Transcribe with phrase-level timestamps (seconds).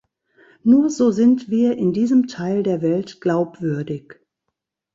[0.63, 4.15] Nur so sind wir in diesem Teil der Welt glaubwürdig.